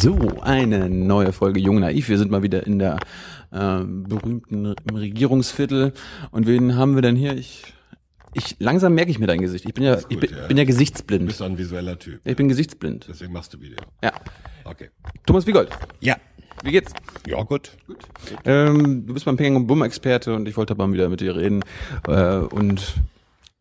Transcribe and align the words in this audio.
So, 0.00 0.16
eine 0.40 0.88
neue 0.88 1.30
Folge 1.32 1.60
Jung 1.60 1.80
Naiv. 1.80 2.08
Wir 2.08 2.16
sind 2.16 2.30
mal 2.30 2.42
wieder 2.42 2.66
in 2.66 2.78
der 2.78 2.98
äh, 3.52 3.80
berühmten 3.84 4.74
im 4.88 4.96
Regierungsviertel. 4.96 5.92
Und 6.30 6.46
wen 6.46 6.76
haben 6.76 6.94
wir 6.94 7.02
denn 7.02 7.16
hier? 7.16 7.36
Ich, 7.36 7.64
ich 8.32 8.56
langsam 8.60 8.94
merke 8.94 9.10
ich 9.10 9.18
mir 9.18 9.26
dein 9.26 9.42
Gesicht. 9.42 9.66
Ich 9.66 9.74
bin 9.74 9.84
ja, 9.84 9.96
gut, 9.96 10.06
ich 10.08 10.18
bin, 10.18 10.30
ja. 10.30 10.46
bin 10.46 10.56
ja 10.56 10.64
Du 10.64 10.68
gesichtsblind. 10.68 11.26
bist 11.26 11.42
ein 11.42 11.58
visueller 11.58 11.98
Typ. 11.98 12.20
Ich 12.24 12.34
bin 12.36 12.48
gesichtsblind. 12.48 13.06
Deswegen 13.10 13.32
machst 13.34 13.52
du 13.52 13.60
Video. 13.60 13.76
Ja. 14.02 14.12
Okay. 14.64 14.88
Thomas 15.26 15.46
Wiegold, 15.46 15.68
Ja. 16.00 16.16
wie 16.64 16.70
geht's? 16.72 16.92
Ja, 17.26 17.42
gut. 17.42 17.72
Ähm, 18.46 19.06
du 19.06 19.12
bist 19.12 19.26
mein 19.26 19.36
Ping 19.36 19.54
und 19.56 19.66
Bumm 19.66 19.82
Experte 19.82 20.34
und 20.34 20.48
ich 20.48 20.56
wollte 20.56 20.74
mal 20.76 20.90
wieder 20.94 21.10
mit 21.10 21.20
dir 21.20 21.36
reden. 21.36 21.60
Äh, 22.08 22.36
und 22.36 22.94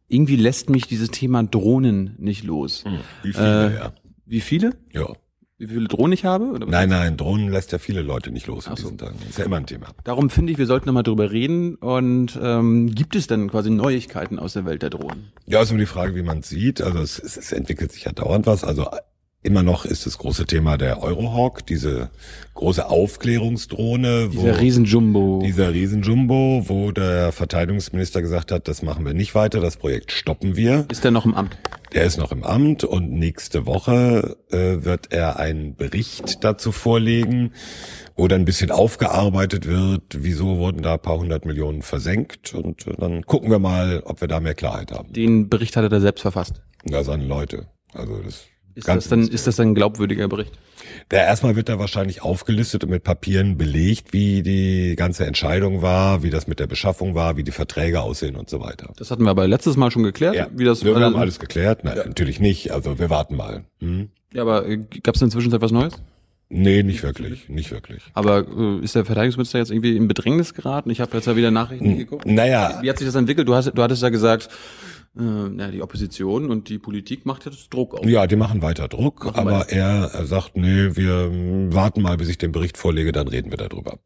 irgendwie 0.08 0.38
lässt 0.38 0.70
mich 0.70 0.88
dieses 0.88 1.10
Thema 1.10 1.44
Drohnen 1.44 2.16
nicht 2.18 2.46
los. 2.46 2.86
Wie 3.24 3.34
viele, 3.34 3.72
Äh, 3.72 3.76
ja. 3.76 3.94
Wie 4.26 4.42
viele? 4.42 4.78
Ja. 4.94 5.08
Wie 5.60 5.68
viele 5.68 5.90
Drohnen 5.90 6.14
ich 6.14 6.24
habe? 6.24 6.58
Nein, 6.68 6.88
nein, 6.88 7.18
Drohnen 7.18 7.50
lässt 7.50 7.74
ja 7.74 7.80
viele 7.80 8.02
Leute 8.02 8.32
nicht 8.32 8.48
los 8.48 8.66
in 8.66 8.72
Ach 8.72 8.78
so. 8.78 8.84
diesen 8.84 8.98
Tagen. 8.98 9.16
Ist 9.30 9.38
ja 9.38 9.44
immer 9.46 9.58
ein 9.58 9.66
Thema. 9.66 9.88
Darum 10.06 10.30
finde 10.30 10.54
ich, 10.54 10.58
wir 10.58 10.66
sollten 10.66 10.86
nochmal 10.88 11.04
drüber 11.04 11.32
reden. 11.32 11.76
Und 11.76 12.40
ähm, 12.42 12.96
gibt 12.96 13.16
es 13.18 13.28
denn 13.28 13.50
quasi 13.50 13.70
Neuigkeiten 13.70 14.40
aus 14.40 14.54
der 14.54 14.64
Welt 14.66 14.82
der 14.84 14.90
Drohnen? 14.90 15.34
Ja, 15.48 15.62
ist 15.62 15.70
immer 15.72 15.80
die 15.82 15.86
Frage, 15.86 16.16
wie 16.16 16.24
man 16.24 16.40
es 16.40 16.50
sieht. 16.50 16.82
Also 16.82 17.00
es, 17.00 17.20
es, 17.20 17.36
es 17.36 17.52
entwickelt 17.52 17.92
sich 17.92 18.06
ja 18.06 18.14
dauernd 18.14 18.48
was. 18.48 18.64
Also 18.64 18.88
immer 19.44 19.62
noch 19.64 19.84
ist 19.86 20.06
das 20.06 20.18
große 20.18 20.46
Thema 20.46 20.78
der 20.78 21.04
Eurohawk, 21.04 21.66
diese 21.68 22.10
große 22.54 22.88
Aufklärungsdrohne. 22.90 24.28
wo- 24.34 24.42
Dieser 24.42 24.60
Riesenjumbo. 24.60 25.42
Dieser 25.46 25.74
Riesenjumbo, 25.74 26.66
wo 26.68 26.92
der 26.92 27.32
Verteidigungsminister 27.32 28.22
gesagt 28.22 28.52
hat, 28.52 28.68
das 28.68 28.82
machen 28.82 29.06
wir 29.06 29.14
nicht 29.14 29.36
weiter, 29.36 29.60
das 29.60 29.78
Projekt 29.78 30.12
stoppen 30.12 30.56
wir. 30.56 30.86
Ist 30.92 31.04
der 31.04 31.12
noch 31.12 31.26
im 31.26 31.36
Amt? 31.36 31.58
Der 31.94 32.04
ist 32.04 32.18
noch 32.18 32.32
im 32.32 32.44
Amt 32.44 32.84
und 32.84 33.12
nächste 33.12 33.66
Woche 33.66 34.38
äh, 34.52 34.84
wird 34.84 35.12
er 35.12 35.40
einen 35.40 35.76
Bericht 35.76 36.44
dazu 36.44 36.72
vorlegen, 36.72 37.54
wo 38.16 38.28
dann 38.28 38.42
ein 38.42 38.46
bisschen 38.46 38.70
aufgearbeitet 38.70 39.66
wird, 39.66 40.04
wieso 40.20 40.58
wurden 40.58 40.84
da 40.84 40.94
ein 40.94 41.02
paar 41.02 41.18
hundert 41.18 41.46
Millionen 41.46 41.82
versenkt 41.82 42.54
und 42.54 42.86
äh, 42.86 42.94
dann 42.98 43.26
gucken 43.26 43.50
wir 43.50 43.60
mal, 43.60 44.02
ob 44.06 44.22
wir 44.22 44.28
da 44.28 44.40
mehr 44.40 44.54
Klarheit 44.54 44.92
haben. 44.92 45.12
Den 45.14 45.50
Bericht 45.50 45.76
hat 45.76 45.84
er 45.84 45.90
da 45.90 46.00
selbst 46.00 46.22
verfasst. 46.22 46.62
Da 46.86 47.04
seine 47.04 47.26
Leute. 47.26 47.68
Also 47.94 48.22
das 48.22 48.46
Ist 48.80 48.86
ganz 48.86 49.04
das, 49.04 49.10
dann, 49.10 49.28
ist 49.28 49.46
das 49.46 49.58
dann 49.58 49.70
ein 49.70 49.76
glaubwürdiger 49.76 50.28
Bericht? 50.28 50.54
Der 51.12 51.26
erstmal 51.26 51.56
wird 51.56 51.70
da 51.70 51.80
wahrscheinlich 51.80 52.22
aufgelistet 52.22 52.84
und 52.84 52.90
mit 52.90 53.04
Papieren 53.04 53.58
belegt, 53.58 54.14
wie 54.14 54.42
die 54.42 54.96
ganze 54.96 55.26
Entscheidung 55.26 55.82
war, 55.82 56.24
wie 56.24 56.30
das 56.30 56.48
mit 56.48 56.60
der 56.60 56.68
Beschaffung 56.68 57.16
war, 57.16 57.36
wie 57.38 57.44
die 57.44 57.52
Verträge 57.52 58.02
aussehen 58.02 58.36
und 58.36 58.50
so 58.50 58.62
weiter. 58.62 58.94
Das 58.98 59.12
hatten 59.12 59.24
wir 59.24 59.32
aber 59.32 59.48
letztes 59.48 59.76
Mal 59.76 59.92
schon 59.92 60.04
geklärt. 60.04 60.50
Wie 60.56 60.64
das, 60.64 60.84
wir 60.84 60.96
haben 60.96 61.16
alles 61.16 61.40
geklärt. 61.40 61.84
Nein, 61.84 61.98
natürlich 61.98 62.40
nicht. 62.40 62.72
Also 62.72 63.00
wir 63.00 63.10
warten 63.10 63.36
mal. 63.36 63.66
Hm? 63.80 64.10
Ja, 64.34 64.44
aber 64.44 64.68
äh, 64.68 64.78
gab 64.78 65.16
es 65.16 65.22
in 65.22 65.28
der 65.28 65.34
Zwischenzeit 65.34 65.62
was 65.62 65.72
Neues? 65.72 65.96
Nee, 66.52 66.82
nicht 66.82 67.04
wirklich, 67.04 67.48
nicht 67.50 67.72
wirklich. 67.72 68.02
Aber 68.14 68.46
äh, 68.48 68.84
ist 68.84 68.96
der 68.96 69.06
Verteidigungsminister 69.06 69.60
jetzt 69.60 69.72
irgendwie 69.72 69.96
in 69.96 70.08
Bedrängnis 70.08 70.54
geraten? 70.54 70.90
Ich 70.90 71.00
habe 71.00 71.16
jetzt 71.18 71.28
ja 71.28 71.36
wieder 71.36 71.52
Nachrichten 71.52 71.98
geguckt. 71.98 72.26
Naja, 72.26 72.80
Wie 72.82 72.90
hat 72.90 72.98
sich 72.98 73.08
das 73.08 73.16
entwickelt? 73.16 73.48
Du 73.48 73.54
hast, 73.54 73.72
du 73.72 73.84
hattest 73.84 74.02
ja 74.02 74.10
gesagt, 74.10 74.50
äh, 75.20 75.50
na, 75.54 75.70
die 75.72 75.82
Opposition 75.82 76.50
und 76.50 76.70
die 76.70 76.80
Politik 76.80 77.26
macht 77.26 77.46
jetzt 77.46 77.74
Druck 77.74 77.94
auf. 77.96 78.06
ja, 78.06 78.26
die 78.28 78.36
machen 78.36 78.62
weiter 78.62 78.88
Druck, 78.88 79.26
Machen 79.26 79.38
aber 79.40 79.52
weiter. 79.62 79.72
er, 80.14 80.26
sagt, 80.26 80.56
nee, 80.58 80.96
wir 80.96 81.30
warten 81.74 82.02
mal, 82.02 82.18
bis 82.18 82.30
ich 82.30 82.38
den 82.38 82.52
Bericht 82.52 82.78
vorlege, 82.78 83.12
dann 83.12 83.28
reden 83.28 83.52
wir 83.52 83.58
darüber. 83.58 84.00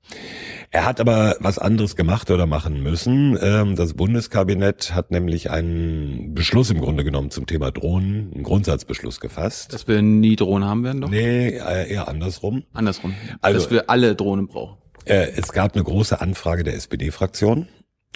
Er 0.71 0.85
hat 0.85 0.99
aber 0.99 1.35
was 1.39 1.59
anderes 1.59 1.95
gemacht 1.95 2.29
oder 2.31 2.45
machen 2.47 2.81
müssen. 2.83 3.37
Ähm, 3.41 3.75
Das 3.75 3.93
Bundeskabinett 3.93 4.93
hat 4.95 5.11
nämlich 5.11 5.51
einen 5.51 6.33
Beschluss 6.33 6.69
im 6.71 6.79
Grunde 6.81 7.03
genommen 7.03 7.29
zum 7.31 7.45
Thema 7.45 7.71
Drohnen, 7.71 8.31
einen 8.33 8.43
Grundsatzbeschluss 8.43 9.19
gefasst. 9.19 9.71
Dass 9.73 9.87
wir 9.87 10.01
nie 10.01 10.35
Drohnen 10.35 10.67
haben 10.67 10.83
werden, 10.83 11.01
doch? 11.01 11.09
Nee, 11.09 11.49
äh, 11.49 11.91
eher 11.91 12.07
andersrum. 12.07 12.63
Andersrum. 12.73 13.13
Also- 13.41 13.59
dass 13.59 13.71
wir 13.71 13.89
alle 13.89 14.15
Drohnen 14.15 14.47
brauchen. 14.47 14.77
Äh, 15.05 15.27
Es 15.35 15.51
gab 15.51 15.73
eine 15.75 15.83
große 15.83 16.21
Anfrage 16.21 16.63
der 16.63 16.75
SPD-Fraktion. 16.75 17.67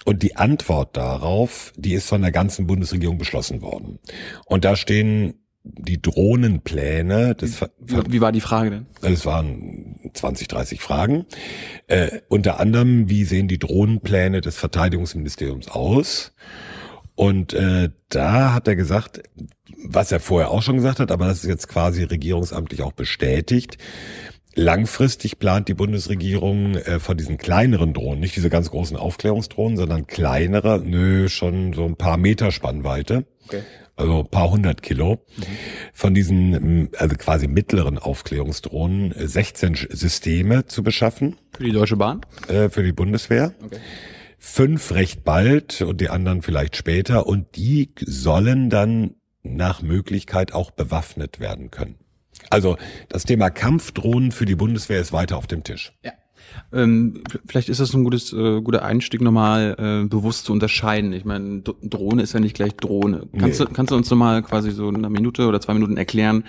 Und 0.06 0.24
die 0.24 0.36
Antwort 0.36 0.96
darauf, 0.96 1.74
die 1.76 1.94
ist 1.94 2.08
von 2.08 2.22
der 2.22 2.32
ganzen 2.32 2.68
Bundesregierung 2.68 3.18
beschlossen 3.18 3.62
worden. 3.62 4.00
Und 4.46 4.64
da 4.64 4.76
stehen 4.76 5.34
die 5.64 6.02
Drohnenpläne 6.02 7.36
des 7.36 7.62
Wie, 7.80 8.02
wie 8.10 8.22
war 8.22 8.32
die 8.32 8.42
Frage 8.42 8.70
denn? 8.70 8.86
es 9.02 9.26
waren 9.26 10.00
20, 10.14 10.48
30 10.48 10.82
Fragen. 10.82 11.26
Äh, 11.88 12.22
unter 12.30 12.60
anderem, 12.60 13.10
wie 13.10 13.26
sehen 13.26 13.48
die 13.48 13.60
Drohnenpläne 13.60 14.42
des 14.42 14.56
Verteidigungsministeriums 14.56 15.68
aus? 15.68 16.34
Und 17.16 17.54
äh, 17.54 17.90
da 18.10 18.54
hat 18.54 18.68
er 18.68 18.76
gesagt, 18.76 19.24
was 19.84 20.12
er 20.12 20.20
vorher 20.20 20.52
auch 20.52 20.62
schon 20.62 20.76
gesagt 20.76 21.00
hat, 21.00 21.12
aber 21.12 21.28
das 21.28 21.44
ist 21.44 21.50
jetzt 21.50 21.68
quasi 21.68 22.04
regierungsamtlich 22.04 22.84
auch 22.84 22.94
bestätigt. 22.94 23.78
Langfristig 24.58 25.38
plant 25.38 25.68
die 25.68 25.76
Bundesregierung 25.76 26.76
äh, 26.76 27.00
von 27.00 27.16
diesen 27.16 27.38
kleineren 27.38 27.94
Drohnen, 27.94 28.20
nicht 28.20 28.36
diese 28.36 28.50
ganz 28.50 28.72
großen 28.72 28.98
Aufklärungsdrohnen, 28.98 29.78
sondern 29.78 30.08
kleinere, 30.08 30.82
nö, 30.84 31.30
schon 31.30 31.74
so 31.74 31.86
ein 31.86 31.96
paar 31.96 32.18
Meter 32.18 32.52
Spannweite 32.52 33.26
Okay. 33.46 33.62
also 33.96 34.20
ein 34.22 34.28
paar 34.30 34.50
hundert 34.52 34.82
Kilo. 34.82 35.24
Von 35.94 36.14
diesen, 36.16 36.90
also 36.98 37.16
quasi 37.16 37.48
mittleren 37.48 37.98
Aufklärungsdrohnen, 38.00 39.12
äh, 39.12 39.28
16 39.28 39.76
Sch- 39.76 39.96
Systeme 39.96 40.66
zu 40.66 40.82
beschaffen 40.84 41.36
Für 41.56 41.64
die 41.64 41.72
Deutsche 41.72 41.96
Bahn? 41.96 42.22
äh, 42.48 42.70
für 42.70 42.84
die 42.84 42.94
Bundeswehr. 42.94 43.54
Okay. 43.64 43.78
Fünf 44.40 44.92
recht 44.92 45.24
bald 45.24 45.82
und 45.82 46.02
die 46.02 46.10
anderen 46.10 46.42
vielleicht 46.42 46.76
später. 46.78 47.26
Und 47.28 47.56
die 47.56 47.92
sollen 48.04 48.70
dann 48.70 49.16
nach 49.44 49.82
Möglichkeit 49.82 50.52
auch 50.52 50.72
bewaffnet 50.72 51.40
werden 51.40 51.70
können. 51.72 51.96
Also 52.50 52.78
das 53.10 53.24
Thema 53.24 53.50
Kampfdrohnen 53.50 54.32
für 54.32 54.46
die 54.46 54.56
Bundeswehr 54.56 55.00
ist 55.02 55.14
weiter 55.14 55.38
auf 55.38 55.48
dem 55.48 55.64
Tisch. 55.64 55.94
Ja. 56.04 56.12
Ähm, 56.74 57.24
vielleicht 57.46 57.70
ist 57.70 57.80
das 57.80 57.94
ein 57.94 58.04
gutes, 58.04 58.34
äh, 58.34 58.62
guter 58.62 58.84
Einstieg, 58.84 59.22
nochmal 59.22 59.76
äh, 59.78 60.08
bewusst 60.08 60.46
zu 60.46 60.54
unterscheiden. 60.54 61.14
Ich 61.14 61.26
meine, 61.26 61.62
Drohne 61.62 62.22
ist 62.24 62.34
ja 62.34 62.40
nicht 62.40 62.56
gleich 62.56 62.74
Drohne. 62.76 63.28
Kannst, 63.38 63.60
Nee. 63.60 63.66
du, 63.66 63.72
kannst 63.74 63.92
du 63.92 63.96
uns 63.96 64.10
nochmal 64.10 64.42
quasi 64.44 64.72
so 64.72 64.90
in 64.90 64.96
einer 64.96 65.10
Minute 65.10 65.48
oder 65.48 65.62
zwei 65.62 65.74
Minuten 65.74 65.98
erklären, 65.98 66.46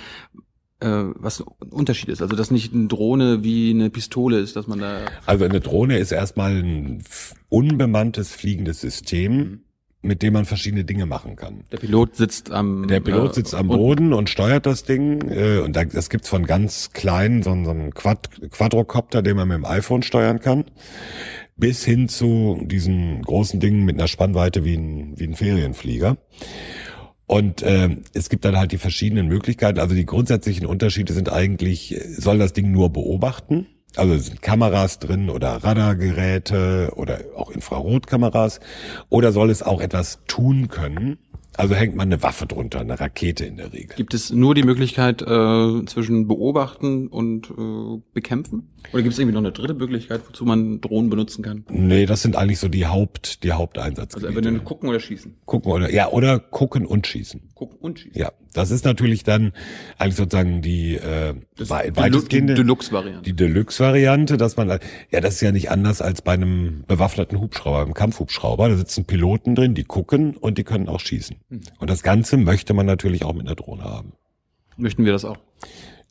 äh, 0.81 0.88
was 0.88 1.41
ein 1.41 1.70
Unterschied 1.70 2.08
ist? 2.08 2.22
Also, 2.22 2.37
dass 2.37 2.50
nicht 2.50 2.72
eine 2.72 2.87
Drohne 2.87 3.42
wie 3.42 3.70
eine 3.70 3.91
Pistole 3.91 4.38
ist, 4.38 4.56
dass 4.56 4.66
man 4.66 4.78
da... 4.78 5.00
Also 5.26 5.44
eine 5.44 5.60
Drohne 5.60 5.98
ist 5.98 6.12
erstmal 6.12 6.53
ein 6.53 7.03
unbemanntes 7.48 8.32
fliegendes 8.32 8.81
System, 8.81 9.62
mit 10.00 10.22
dem 10.22 10.34
man 10.34 10.44
verschiedene 10.44 10.84
Dinge 10.84 11.06
machen 11.06 11.34
kann. 11.34 11.64
Der 11.72 11.78
Pilot 11.78 12.16
sitzt 12.16 12.53
am... 12.53 12.86
Der 12.86 13.00
Pilot 13.00 13.32
äh, 13.32 13.34
sitzt 13.34 13.54
am 13.54 13.69
und- 13.69 13.78
Boden 13.78 14.12
und 14.12 14.31
steuert 14.31 14.66
das 14.66 14.84
Ding. 14.84 15.28
Äh, 15.28 15.59
und 15.59 15.75
da, 15.75 15.84
das 15.84 16.09
gibt's 16.09 16.28
von 16.28 16.44
ganz 16.47 16.92
kleinen, 16.92 17.42
so, 17.42 17.50
so 17.64 17.70
einem 17.70 17.92
Quad, 17.92 18.31
Quadrocopter, 18.50 19.22
den 19.22 19.37
man 19.37 19.48
mit 19.48 19.56
dem 19.56 19.64
iPhone 19.64 20.03
steuern 20.03 20.41
kann, 20.41 20.64
bis 21.56 21.84
hin 21.84 22.08
zu 22.08 22.60
diesen 22.62 23.22
großen 23.22 23.58
Dingen 23.58 23.84
mit 23.84 23.97
einer 23.97 24.08
Spannweite 24.08 24.64
wie 24.64 24.76
ein, 24.76 25.14
wie 25.19 25.25
ein 25.25 25.34
Ferienflieger. 25.34 26.16
Und 27.26 27.62
äh, 27.62 27.97
es 28.14 28.31
gibt 28.31 28.44
dann 28.44 28.56
halt 28.56 28.72
die 28.72 28.78
verschiedenen 28.78 29.26
Möglichkeiten. 29.26 29.81
Also 29.81 29.94
die 29.94 30.06
grundsätzlichen 30.06 30.64
Unterschiede 30.64 31.12
sind 31.12 31.31
eigentlich, 31.31 31.94
äh, 31.94 32.08
soll 32.08 32.38
das 32.38 32.53
Ding 32.53 32.70
nur 32.70 32.91
beobachten? 32.91 33.66
Also 33.97 34.15
es 34.15 34.26
sind 34.26 34.43
Kameras 34.43 34.99
drin 34.99 35.31
oder 35.31 35.65
Radargeräte 35.65 36.93
oder 36.94 37.21
auch 37.37 37.50
Infrarotkameras. 37.50 38.60
Oder 39.09 39.32
soll 39.32 39.50
es 39.50 39.62
auch 39.62 39.81
etwas 39.81 40.21
tun 40.26 40.69
können? 40.69 41.19
Also 41.58 41.74
hängt 41.74 41.96
man 41.96 42.08
eine 42.08 42.22
Waffe 42.22 42.46
drunter, 42.46 42.80
eine 42.80 42.98
Rakete 42.98 43.44
in 43.44 43.56
der 43.56 43.72
Regel. 43.72 43.96
Gibt 43.96 44.14
es 44.14 44.30
nur 44.32 44.54
die 44.54 44.62
Möglichkeit 44.62 45.22
zwischen 45.22 45.86
zwischen 45.86 46.28
beobachten 46.28 47.08
und 47.08 47.50
äh, 47.50 48.00
bekämpfen? 48.14 48.70
Oder 48.92 49.02
gibt 49.02 49.12
es 49.12 49.19
irgendwie 49.19 49.34
noch 49.34 49.42
eine 49.42 49.52
dritte 49.52 49.74
Möglichkeit, 49.74 50.22
wozu 50.28 50.44
man 50.44 50.80
Drohnen 50.80 51.10
benutzen 51.10 51.43
kann? 51.43 51.64
Nee, 51.69 52.06
das 52.06 52.22
sind 52.22 52.37
eigentlich 52.37 52.60
so 52.60 52.69
die 52.69 52.87
Haupt, 52.87 53.43
die 53.43 53.50
Also 53.50 53.60
Haupteinsatzgebiete. 53.62 54.28
entweder 54.28 54.50
nur 54.52 54.62
gucken 54.64 54.88
oder 54.88 55.00
schießen. 55.00 55.34
gucken 55.44 55.72
oder 55.72 55.93
ja 55.93 56.08
oder 56.10 56.38
gucken 56.38 56.87
und 56.87 57.06
schießen. 57.06 57.50
Gucken 57.55 57.76
und 57.81 57.99
schießen. 57.99 58.19
Ja, 58.19 58.31
das 58.55 58.70
ist 58.70 58.84
natürlich 58.84 59.25
dann 59.25 59.52
eigentlich 59.99 60.14
sozusagen 60.16 60.62
die 60.62 60.94
äh, 60.94 61.34
Die 61.58 61.69
weitestgehende 61.69 62.55
Deluxe-Variante. 62.55 63.22
die 63.25 63.34
Deluxe-Variante, 63.37 64.37
dass 64.37 64.56
man 64.56 64.69
ja 65.10 65.20
das 65.20 65.34
ist 65.34 65.40
ja 65.40 65.50
nicht 65.52 65.70
anders 65.70 66.00
als 66.00 66.22
bei 66.22 66.32
einem 66.34 66.84
bewaffneten 66.87 67.40
Hubschrauber, 67.40 67.82
einem 67.82 67.94
Kampfhubschrauber. 67.94 68.69
Da 68.69 68.76
sitzen 68.76 69.05
Piloten 69.05 69.55
drin, 69.56 69.75
die 69.75 69.84
gucken 69.84 70.37
und 70.37 70.56
die 70.56 70.64
können 70.64 70.88
auch 70.88 71.00
schießen. 71.00 71.37
Und 71.50 71.88
das 71.90 72.02
Ganze 72.02 72.36
möchte 72.36 72.74
man 72.74 72.86
natürlich 72.86 73.24
auch 73.24 73.32
mit 73.32 73.46
einer 73.46 73.56
Drohne 73.56 73.84
haben. 73.84 74.12
Möchten 74.76 75.04
wir 75.04 75.12
das 75.12 75.24
auch? 75.24 75.38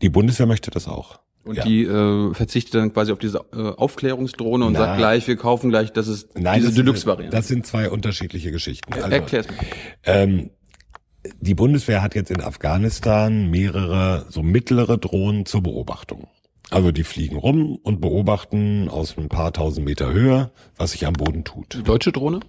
Die 0.01 0.09
Bundeswehr 0.09 0.45
möchte 0.47 0.71
das 0.71 0.87
auch. 0.87 1.19
Und 1.43 1.55
Ja. 1.55 1.63
die 1.63 1.83
äh, 1.83 2.33
verzichtet 2.33 2.75
dann 2.75 2.91
quasi 2.91 3.11
auf 3.13 3.19
diese 3.19 3.39
äh, 3.53 3.57
Aufklärungsdrohne 3.77 4.65
und 4.65 4.73
Na. 4.73 4.79
sagt 4.79 4.97
gleich, 4.97 5.27
wir 5.27 5.37
kaufen 5.37 5.69
gleich, 5.69 5.93
das 5.93 6.07
ist 6.07 6.29
diese 6.35 6.43
das 6.43 6.61
sind- 6.63 6.77
Deluxe-Variante. 6.77 7.35
Das 7.37 7.47
sind 7.47 7.65
zwei 7.65 7.89
unterschiedliche 7.89 8.51
Geschichten. 8.51 8.91
Also, 8.93 9.07
Erklär's 9.09 9.47
mir. 9.47 9.55
Ähm, 10.03 10.49
die 11.39 11.53
Bundeswehr 11.55 12.01
hat 12.01 12.15
jetzt 12.15 12.31
in 12.31 12.41
Afghanistan 12.41 13.49
mehrere 13.49 14.25
so 14.29 14.43
mittlere 14.43 14.97
Drohnen 14.97 15.45
zur 15.45 15.61
Beobachtung. 15.63 16.27
Also 16.69 16.91
die 16.91 17.03
fliegen 17.05 17.37
rum 17.37 17.77
und 17.81 18.01
beobachten 18.01 18.89
aus 18.89 19.17
ein 19.17 19.29
paar 19.29 19.53
tausend 19.53 19.85
Meter 19.85 20.11
Höhe, 20.11 20.51
was 20.75 20.91
sich 20.91 21.05
am 21.05 21.13
Boden 21.13 21.45
tut. 21.45 21.81
Deutsche 21.87 22.11
Drohne? 22.11 22.41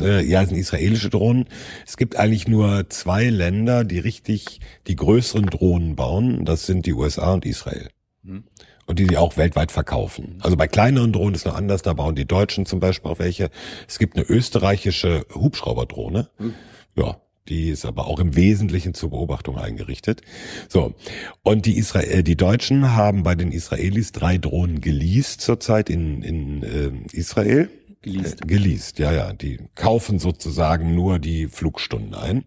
Äh, 0.00 0.24
Ja, 0.24 0.42
es 0.42 0.50
sind 0.50 0.58
israelische 0.58 1.10
Drohnen. 1.10 1.46
Es 1.84 1.96
gibt 1.96 2.14
eigentlich 2.16 2.46
nur 2.46 2.88
zwei 2.88 3.28
Länder, 3.30 3.82
die 3.84 3.98
richtig 3.98 4.60
die 4.86 4.94
größeren 4.94 5.46
Drohnen 5.46 5.96
bauen. 5.96 6.44
Das 6.44 6.66
sind 6.66 6.86
die 6.86 6.92
USA 6.92 7.32
und 7.34 7.44
Israel. 7.44 7.88
Mhm. 8.22 8.44
und 8.86 8.98
die 8.98 9.06
sie 9.06 9.16
auch 9.18 9.36
weltweit 9.36 9.70
verkaufen. 9.72 10.38
Also 10.40 10.56
bei 10.56 10.66
kleineren 10.66 11.12
Drohnen 11.12 11.34
ist 11.34 11.44
noch 11.44 11.56
anders, 11.56 11.82
da 11.82 11.92
bauen 11.92 12.14
die 12.14 12.26
Deutschen 12.26 12.64
zum 12.64 12.80
Beispiel 12.80 13.10
auch 13.10 13.18
welche. 13.18 13.50
Es 13.88 13.98
gibt 13.98 14.16
eine 14.16 14.24
österreichische 14.26 15.26
Hubschrauberdrohne. 15.34 16.30
Hm. 16.38 16.54
Ja, 16.96 17.16
die 17.48 17.68
ist 17.68 17.84
aber 17.84 18.06
auch 18.06 18.20
im 18.20 18.36
Wesentlichen 18.36 18.94
zur 18.94 19.10
Beobachtung 19.10 19.58
eingerichtet. 19.58 20.22
So. 20.68 20.94
Und 21.42 21.66
die 21.66 21.76
Israel, 21.76 22.10
äh, 22.10 22.22
die 22.22 22.36
Deutschen 22.36 22.92
haben 22.92 23.22
bei 23.22 23.34
den 23.34 23.52
Israelis 23.52 24.12
drei 24.12 24.38
Drohnen 24.38 24.80
geleast 24.80 25.40
zurzeit 25.42 25.90
in, 25.90 26.22
in 26.22 26.62
äh, 26.62 26.90
Israel. 27.12 27.68
Geleast. 28.00 28.42
Äh, 28.42 28.46
geleast, 28.46 28.98
ja, 28.98 29.12
ja. 29.12 29.32
Die 29.32 29.58
kaufen 29.74 30.18
sozusagen 30.18 30.94
nur 30.94 31.18
die 31.18 31.48
Flugstunden 31.48 32.14
ein. 32.14 32.44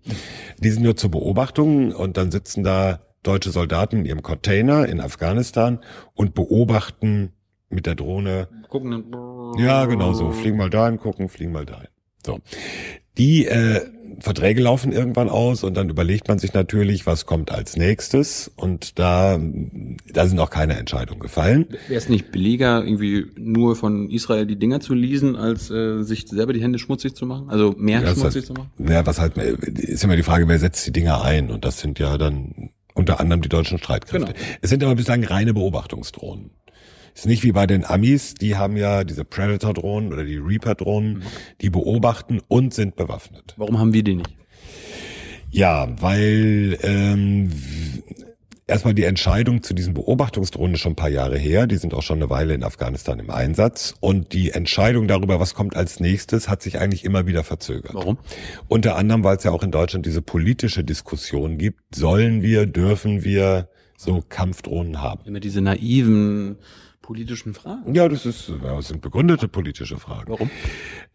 Die 0.60 0.70
sind 0.70 0.84
nur 0.84 0.96
zur 0.96 1.12
Beobachtung 1.12 1.92
und 1.92 2.18
dann 2.18 2.32
sitzen 2.32 2.64
da 2.64 3.02
deutsche 3.24 3.52
Soldaten 3.52 3.98
in 3.98 4.06
ihrem 4.06 4.24
Container 4.24 4.88
in 4.88 5.00
Afghanistan 5.02 5.80
und 6.14 6.34
beobachten 6.34 7.34
mit 7.70 7.86
der 7.86 7.96
Drohne. 7.96 8.48
Gucken 8.70 8.92
dann. 8.92 9.64
Ja, 9.64 9.86
genau 9.86 10.14
so. 10.14 10.32
Fliegen 10.32 10.58
mal 10.58 10.70
dahin, 10.70 10.98
gucken, 10.98 11.30
fliegen 11.30 11.52
mal 11.52 11.66
dahin. 11.66 11.88
So. 12.26 12.40
Die 13.18 13.46
äh, 13.46 13.82
Verträge 14.20 14.62
laufen 14.62 14.92
irgendwann 14.92 15.30
aus 15.30 15.64
und 15.64 15.76
dann 15.76 15.90
überlegt 15.90 16.28
man 16.28 16.40
sich 16.40 16.54
natürlich, 16.54 17.06
was 17.06 17.26
kommt 17.26 17.52
als 17.52 17.78
nächstes 17.78 18.52
und 18.56 18.98
da, 19.00 19.40
da 20.12 20.28
sind 20.28 20.40
auch 20.40 20.50
keine 20.50 20.78
Entscheidungen 20.78 21.20
gefallen. 21.20 21.68
Wäre 21.88 22.00
es 22.00 22.10
nicht 22.10 22.32
billiger, 22.32 22.84
irgendwie 22.84 23.28
nur 23.38 23.76
von 23.76 24.10
Israel 24.10 24.46
die 24.46 24.58
Dinger 24.58 24.80
zu 24.80 24.94
leasen, 24.94 25.36
als 25.36 25.70
äh, 25.70 26.02
sich 26.04 26.28
selber 26.28 26.54
die 26.54 26.62
Hände 26.62 26.80
schmutzig 26.80 27.16
zu 27.16 27.26
machen? 27.26 27.50
Also 27.50 27.76
mehr 27.78 28.02
ja, 28.02 28.14
schmutzig 28.14 28.36
halt, 28.36 28.46
zu 28.46 28.54
machen? 28.54 28.72
Ja, 28.80 29.06
was 29.06 29.20
halt, 29.20 29.38
ist 29.38 30.04
immer 30.04 30.16
die 30.16 30.24
Frage, 30.24 30.48
wer 30.48 30.60
setzt 30.60 30.86
die 30.88 30.92
Dinger 30.92 31.24
ein 31.24 31.52
und 31.52 31.66
das 31.66 31.80
sind 31.80 32.00
ja 32.00 32.18
dann 32.18 32.72
unter 32.94 33.20
anderem 33.20 33.42
die 33.42 33.50
deutschen 33.50 33.78
Streitkräfte. 33.78 34.34
Genau. 34.34 34.48
Es 34.62 34.70
sind 34.70 34.84
aber 34.84 34.96
bislang 34.96 35.24
reine 35.24 35.54
Beobachtungsdrohnen. 35.54 36.50
Ist 37.18 37.26
nicht 37.26 37.42
wie 37.42 37.52
bei 37.52 37.66
den 37.66 37.84
Amis, 37.84 38.36
die 38.36 38.58
haben 38.58 38.78
ja 38.78 39.04
diese 39.04 39.26
Predator-Drohnen 39.26 40.14
oder 40.14 40.24
die 40.24 40.38
Reaper-Drohnen, 40.38 41.14
mhm. 41.14 41.22
die 41.62 41.72
beobachten 41.72 42.42
und 42.48 42.76
sind 42.76 42.96
bewaffnet. 42.96 43.56
Warum 43.58 43.80
haben 43.80 43.92
wir 43.92 44.04
die 44.04 44.18
nicht? 44.18 44.30
Ja, 45.50 45.88
weil 46.00 46.78
ähm, 46.84 47.52
erstmal 48.68 48.94
die 48.94 49.06
Entscheidung 49.06 49.64
zu 49.64 49.74
diesen 49.74 49.96
Beobachtungsdrohnen 49.96 50.76
ist 50.76 50.82
schon 50.82 50.92
ein 50.92 50.96
paar 50.96 51.10
Jahre 51.10 51.40
her. 51.40 51.66
Die 51.66 51.78
sind 51.78 51.96
auch 51.96 52.04
schon 52.04 52.18
eine 52.18 52.30
Weile 52.30 52.54
in 52.54 52.64
Afghanistan 52.64 53.18
im 53.18 53.32
Einsatz. 53.32 53.96
Und 54.00 54.32
die 54.32 54.52
Entscheidung 54.52 55.08
darüber, 55.08 55.40
was 55.40 55.56
kommt 55.56 55.76
als 55.76 56.00
nächstes, 56.00 56.48
hat 56.48 56.62
sich 56.62 56.80
eigentlich 56.80 57.04
immer 57.04 57.26
wieder 57.26 57.44
verzögert. 57.44 57.96
Warum? 57.96 58.20
Unter 58.68 58.96
anderem, 58.96 59.24
weil 59.24 59.38
es 59.38 59.44
ja 59.44 59.50
auch 59.50 59.64
in 59.64 59.72
Deutschland 59.72 60.06
diese 60.06 60.22
politische 60.22 60.84
Diskussion 60.84 61.58
gibt. 61.58 61.96
Sollen 61.96 62.44
wir, 62.44 62.68
dürfen 62.68 63.24
wir 63.24 63.70
so 63.98 64.22
Kampfdrohnen 64.22 65.02
haben? 65.02 65.22
Immer 65.26 65.40
diese 65.40 65.62
naiven 65.62 66.58
politischen 67.08 67.54
Fragen? 67.54 67.96
Ja, 67.96 68.08
das, 68.10 68.26
ist, 68.26 68.52
das 68.62 68.90
sind 68.90 69.02
begründete 69.02 69.48
politische 69.48 69.98
Fragen. 69.98 70.34
Warum? 70.34 70.52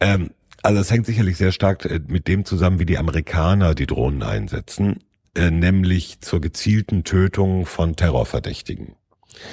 Ähm, 0.00 0.30
also 0.62 0.80
es 0.80 0.90
hängt 0.90 1.06
sicherlich 1.06 1.36
sehr 1.36 1.52
stark 1.52 1.84
äh, 1.84 2.00
mit 2.08 2.26
dem 2.26 2.44
zusammen, 2.44 2.78
wie 2.78 2.86
die 2.86 2.98
Amerikaner 2.98 3.74
die 3.74 3.86
Drohnen 3.86 4.22
einsetzen, 4.22 5.00
äh, 5.36 5.50
nämlich 5.50 6.20
zur 6.20 6.40
gezielten 6.40 7.04
Tötung 7.04 7.66
von 7.66 7.94
Terrorverdächtigen. 7.94 8.96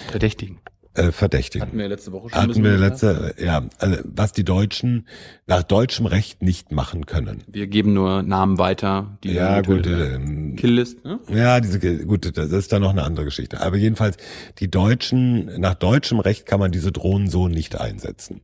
Verdächtigen 0.07 0.59
äh, 0.99 1.11
Verdächtigen. 1.11 1.67
Hatten 1.67 1.77
wir 1.77 1.87
letzte 1.87 2.11
Woche 2.11 2.29
schon. 2.29 2.41
Hatten 2.41 2.63
wir 2.63 2.77
letzte, 2.77 3.33
ja, 3.37 3.63
also 3.77 3.97
was 4.03 4.33
die 4.33 4.43
Deutschen 4.43 5.07
nach 5.47 5.63
deutschem 5.63 6.05
Recht 6.05 6.41
nicht 6.41 6.71
machen 6.71 7.05
können. 7.05 7.43
Wir 7.47 7.67
geben 7.67 7.93
nur 7.93 8.21
Namen 8.23 8.57
weiter, 8.57 9.17
die 9.23 9.33
ja 9.33 9.61
gut, 9.61 9.87
äh, 9.87 10.19
Killlist. 10.57 11.03
Ne? 11.05 11.19
Ja, 11.33 11.59
diese 11.59 11.79
gut, 12.05 12.37
das 12.37 12.51
ist 12.51 12.71
dann 12.71 12.81
noch 12.81 12.91
eine 12.91 13.03
andere 13.03 13.25
Geschichte. 13.25 13.61
Aber 13.61 13.77
jedenfalls 13.77 14.17
die 14.59 14.69
Deutschen 14.69 15.59
nach 15.59 15.75
deutschem 15.75 16.19
Recht 16.19 16.45
kann 16.45 16.59
man 16.59 16.71
diese 16.71 16.91
Drohnen 16.91 17.29
so 17.29 17.47
nicht 17.47 17.79
einsetzen. 17.79 18.41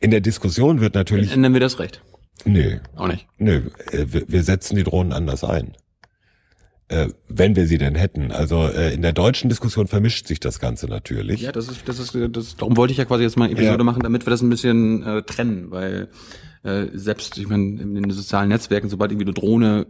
In 0.00 0.10
der 0.10 0.20
Diskussion 0.20 0.80
wird 0.80 0.94
natürlich. 0.94 1.32
Ändern 1.32 1.52
wir 1.52 1.60
das 1.60 1.78
Recht? 1.78 2.02
Nee. 2.44 2.80
Auch 2.96 3.08
nicht. 3.08 3.26
Nö, 3.38 3.62
äh, 3.90 4.06
wir 4.06 4.42
setzen 4.42 4.76
die 4.76 4.84
Drohnen 4.84 5.12
anders 5.12 5.44
ein 5.44 5.74
äh, 6.88 7.08
wenn 7.28 7.54
wir 7.56 7.66
sie 7.66 7.78
denn 7.78 7.94
hätten. 7.94 8.32
Also 8.32 8.66
äh, 8.66 8.94
in 8.94 9.02
der 9.02 9.12
deutschen 9.12 9.48
Diskussion 9.48 9.86
vermischt 9.86 10.26
sich 10.26 10.40
das 10.40 10.58
Ganze 10.58 10.86
natürlich. 10.86 11.40
Ja, 11.40 11.52
das 11.52 11.68
ist, 11.68 11.88
das 11.88 11.98
ist, 11.98 12.16
das, 12.32 12.56
darum 12.56 12.76
wollte 12.76 12.92
ich 12.92 12.98
ja 12.98 13.04
quasi 13.04 13.24
jetzt 13.24 13.36
mal 13.36 13.44
eine 13.44 13.54
Episode 13.54 13.78
ja. 13.78 13.84
machen, 13.84 14.02
damit 14.02 14.26
wir 14.26 14.30
das 14.30 14.42
ein 14.42 14.50
bisschen 14.50 15.02
äh, 15.02 15.22
trennen, 15.22 15.70
weil 15.70 16.08
äh, 16.64 16.86
selbst, 16.92 17.38
ich 17.38 17.48
meine, 17.48 17.80
in 17.80 17.94
den 17.94 18.10
sozialen 18.10 18.48
Netzwerken, 18.48 18.88
sobald 18.88 19.12
irgendwie 19.12 19.26
eine 19.26 19.34
Drohne 19.34 19.86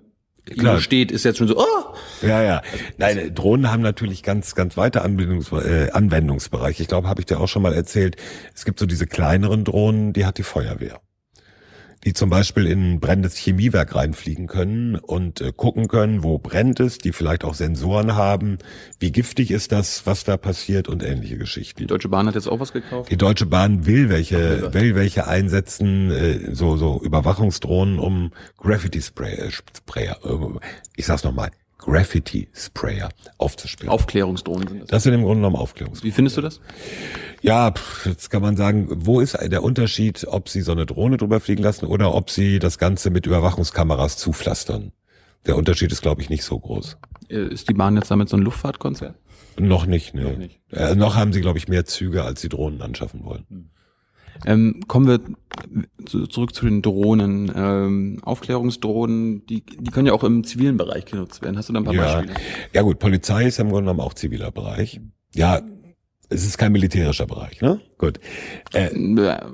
Klar. 0.57 0.81
steht, 0.81 1.13
ist 1.13 1.25
jetzt 1.25 1.39
schon 1.39 1.49
so, 1.49 1.59
oh! 1.59 1.95
Ja, 2.27 2.43
ja. 2.43 2.63
Nein, 2.97 3.35
Drohnen 3.35 3.71
haben 3.71 3.83
natürlich 3.83 4.23
ganz, 4.23 4.55
ganz 4.55 4.77
weite 4.77 5.03
Anwendungs 5.03 5.53
äh, 5.53 5.91
Anwendungsbereiche. 5.91 6.83
Ich 6.83 6.89
glaube, 6.89 7.09
habe 7.09 7.21
ich 7.21 7.27
dir 7.27 7.39
auch 7.39 7.49
schon 7.49 7.63
mal 7.63 7.75
erzählt. 7.75 8.17
Es 8.55 8.65
gibt 8.65 8.79
so 8.79 8.87
diese 8.87 9.07
kleineren 9.07 9.65
Drohnen, 9.65 10.15
die 10.15 10.25
hat 10.25 10.39
die 10.39 10.43
Feuerwehr 10.43 11.01
die 12.05 12.13
zum 12.13 12.31
Beispiel 12.31 12.67
in 12.67 12.95
ein 12.95 13.01
brennendes 13.01 13.37
Chemiewerk 13.37 13.95
reinfliegen 13.95 14.47
können 14.47 14.97
und 14.97 15.41
äh, 15.41 15.53
gucken 15.55 15.89
können, 15.89 16.23
wo 16.23 16.39
brennt 16.39 16.81
es, 16.81 16.99
die 16.99 17.13
vielleicht 17.13 17.45
auch 17.45 17.55
Sensoren 17.55 18.15
haben, 18.15 18.59
wie 18.99 19.13
giftig 19.13 19.51
ist 19.51 19.73
das, 19.73 20.07
was 20.07 20.25
da 20.25 20.37
passiert 20.37 20.89
und 20.89 21.03
ähnliche 21.03 21.39
Geschichten. 21.39 21.81
Die 21.81 21.87
Deutsche 21.87 22.09
Bahn 22.09 22.27
hat 22.27 22.35
jetzt 22.35 22.49
auch 22.49 22.61
was 22.61 22.73
gekauft? 22.73 23.11
Die 23.11 23.17
Deutsche 23.17 23.47
Bahn 23.47 23.87
will 23.87 24.09
welche, 24.09 24.73
will 24.73 24.95
welche 24.95 25.27
einsetzen, 25.27 26.11
äh, 26.11 26.55
so, 26.55 26.77
so 26.77 27.01
Überwachungsdrohnen 27.03 27.99
um 27.99 28.33
Graffiti 28.59 29.03
Spray, 29.03 29.35
äh, 29.35 29.51
Sprayer, 29.51 30.19
äh, 30.25 30.59
ich 30.97 31.07
sag's 31.07 31.25
nochmal, 31.25 31.51
Graffiti 31.79 32.49
Sprayer 32.53 33.09
aufzuspielen. 33.39 33.91
Aufklärungsdrohnen 33.91 34.69
sind 34.69 34.81
das. 34.83 34.89
Das 34.89 35.03
sind 35.05 35.15
im 35.15 35.23
Grunde 35.23 35.37
genommen 35.37 35.57
Aufklärungsdrohnen. 35.57 36.13
Wie 36.13 36.15
findest 36.15 36.37
du 36.37 36.41
das? 36.41 36.61
Ja, 37.41 37.73
jetzt 38.05 38.31
kann 38.31 38.43
man 38.43 38.57
sagen, 38.57 38.89
wo 38.91 39.21
ist 39.21 39.39
der 39.41 39.63
Unterschied, 39.63 40.27
ob 40.29 40.49
sie 40.49 40.61
so 40.61 40.73
eine 40.73 40.87
Drohne 40.87 41.17
drüber 41.17 41.41
fliegen 41.41 41.63
lassen 41.63 41.87
oder 41.87 42.15
ob 42.15 42.31
sie 42.31 42.59
das 42.59 42.79
Ganze 42.79 43.11
mit 43.11 43.27
Überwachungskameras 43.27 44.17
zupflastern? 44.17 44.93
Der 45.47 45.57
Unterschied 45.57 45.93
ist, 45.93 46.03
glaube 46.03 46.21
ich, 46.21 46.31
nicht 46.31 46.43
so 46.43 46.59
groß. 46.59 46.99
Äh, 47.29 47.49
ist 47.49 47.69
die 47.69 47.75
Bahn 47.75 47.97
jetzt 47.97 48.11
damit 48.11 48.29
so 48.29 48.37
ein 48.37 48.43
Luftfahrtkonzert? 48.43 49.15
Noch 49.59 49.87
nicht, 49.87 50.15
ne. 50.15 50.25
Noch, 50.25 50.37
nicht. 50.37 50.61
Äh, 50.71 50.95
noch 50.95 51.15
haben 51.15 51.33
sie, 51.33 51.41
glaube 51.41 51.59
ich, 51.59 51.69
mehr 51.69 51.85
Züge, 51.85 52.25
als 52.25 52.41
sie 52.41 52.49
Drohnen 52.49 52.83
anschaffen 52.83 53.25
wollen. 53.25 53.47
Hm. 53.49 53.68
Ähm, 54.47 54.81
kommen 54.87 55.07
wir 55.07 55.21
zu, 56.07 56.27
zurück 56.27 56.55
zu 56.55 56.65
den 56.65 56.83
Drohnen. 56.83 57.51
Ähm, 57.55 58.19
Aufklärungsdrohnen, 58.23 59.47
die, 59.47 59.63
die 59.63 59.91
können 59.91 60.07
ja 60.07 60.13
auch 60.13 60.25
im 60.25 60.45
zivilen 60.45 60.77
Bereich 60.77 61.05
genutzt 61.05 61.43
werden. 61.43 61.57
Hast 61.57 61.69
du 61.69 61.73
da 61.73 61.81
ein 61.81 61.85
paar 61.85 61.95
ja. 61.95 62.21
Beispiele? 62.21 62.35
Ja 62.73 62.83
gut, 62.83 62.99
Polizei 62.99 63.47
ist 63.47 63.59
im 63.59 63.69
Grunde 63.69 63.83
genommen 63.91 64.01
auch 64.01 64.15
ziviler 64.15 64.51
Bereich. 64.51 65.01
Ja, 65.35 65.61
es 66.31 66.45
ist 66.45 66.59
kein 66.59 66.73
militärischer 66.73 67.27
Bereich, 67.27 67.61
ne? 67.63 67.81
Gut. 67.97 68.21
Äh, 68.75 68.91
ja, 68.95 69.51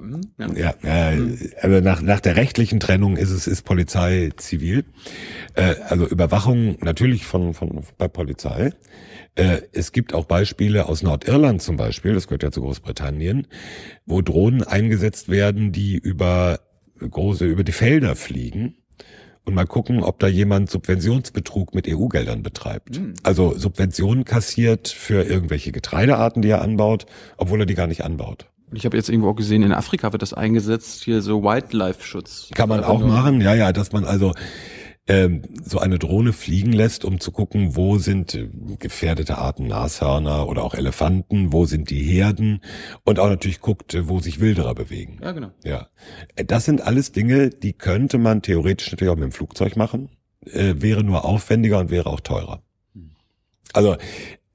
ja, 0.57 0.75
äh, 0.83 1.19
also 1.61 1.81
nach, 1.81 2.02
nach 2.02 2.21
der 2.21 2.37
rechtlichen 2.37 2.81
Trennung 2.81 3.16
ist 3.16 3.31
es 3.31 3.47
ist 3.47 3.62
Polizei 3.62 4.31
zivil. 4.37 4.85
Äh, 5.54 5.76
also 5.88 6.07
Überwachung 6.07 6.76
natürlich 6.81 7.26
von, 7.26 7.54
von 7.54 7.85
bei 7.97 8.09
Polizei. 8.09 8.73
Äh, 9.37 9.62
es 9.73 9.93
gibt 9.93 10.14
auch 10.14 10.25
Beispiele 10.25 10.87
aus 10.87 11.02
Nordirland 11.02 11.62
zum 11.62 11.76
Beispiel, 11.76 12.14
das 12.14 12.26
gehört 12.26 12.43
ja 12.43 12.50
zu 12.50 12.61
Großbritannien, 12.61 13.47
wo 14.04 14.21
Drohnen 14.21 14.62
eingesetzt 14.62 15.28
werden, 15.28 15.73
die 15.73 15.97
über 15.97 16.61
große, 16.99 17.45
über 17.45 17.64
die 17.64 17.73
Felder 17.73 18.16
fliegen 18.16 18.76
und 19.44 19.54
mal 19.54 19.66
gucken, 19.66 20.02
ob 20.02 20.18
da 20.18 20.26
jemand 20.26 20.70
Subventionsbetrug 20.70 21.74
mit 21.74 21.86
EU-Geldern 21.88 22.42
betreibt. 22.42 23.00
Mhm. 23.00 23.14
Also 23.22 23.56
Subventionen 23.56 24.24
kassiert 24.24 24.88
für 24.88 25.22
irgendwelche 25.22 25.72
Getreidearten, 25.72 26.42
die 26.42 26.48
er 26.48 26.62
anbaut, 26.62 27.06
obwohl 27.36 27.60
er 27.60 27.66
die 27.66 27.74
gar 27.74 27.86
nicht 27.86 28.04
anbaut. 28.04 28.46
Ich 28.72 28.84
habe 28.84 28.96
jetzt 28.96 29.08
irgendwo 29.08 29.30
auch 29.30 29.36
gesehen, 29.36 29.62
in 29.62 29.72
Afrika 29.72 30.12
wird 30.12 30.22
das 30.22 30.32
eingesetzt, 30.32 31.04
hier 31.04 31.22
so 31.22 31.42
Wildlife-Schutz. 31.42 32.50
Kann 32.54 32.68
man 32.68 32.82
auch 32.82 33.00
machen, 33.00 33.40
ja, 33.40 33.54
ja, 33.54 33.72
dass 33.72 33.92
man 33.92 34.04
also 34.04 34.32
ähm, 35.06 35.42
so 35.62 35.78
eine 35.78 35.99
Drohne 35.99 36.32
fliegen 36.32 36.73
lässt, 36.73 37.04
um 37.04 37.20
zu 37.20 37.30
gucken, 37.30 37.76
wo 37.76 37.99
sind 37.99 38.34
äh, 38.34 38.49
gefährdete 38.78 39.37
Arten 39.37 39.66
Nashörner 39.66 40.49
oder 40.49 40.64
auch 40.64 40.75
Elefanten, 40.75 41.52
wo 41.52 41.66
sind 41.66 41.90
die 41.90 42.02
Herden 42.02 42.61
und 43.04 43.18
auch 43.18 43.28
natürlich 43.28 43.61
guckt, 43.61 43.94
äh, 43.94 44.08
wo 44.08 44.20
sich 44.20 44.40
Wilderer 44.40 44.75
bewegen. 44.75 45.18
Ja, 45.23 45.32
genau. 45.32 45.50
Ja, 45.62 45.88
äh, 46.37 46.44
das 46.44 46.64
sind 46.64 46.80
alles 46.80 47.12
Dinge, 47.12 47.50
die 47.50 47.75
könnte 47.75 48.16
man 48.16 48.40
theoretisch 48.40 48.90
natürlich 48.90 49.12
auch 49.12 49.16
mit 49.16 49.25
dem 49.25 49.32
Flugzeug 49.32 49.76
machen, 49.76 50.08
äh, 50.46 50.75
wäre 50.78 51.04
nur 51.04 51.26
aufwendiger 51.26 51.80
und 51.80 51.90
wäre 51.90 52.08
auch 52.08 52.20
teurer. 52.20 52.62
Hm. 52.94 53.11
Also 53.75 53.96